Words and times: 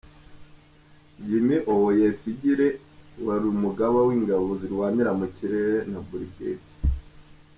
Jim 1.25 1.47
Owoyesigire 1.71 2.67
wari 3.25 3.45
umugaba 3.53 3.97
w’ingabo 4.07 4.47
zirwanira 4.61 5.11
mu 5.19 5.27
kirere 5.35 5.77
na 5.91 5.99
Brig. 6.09 6.37